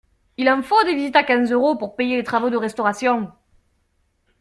[0.37, 3.31] Il en faut des visites à quinze euros pour payer les travaux de restauration.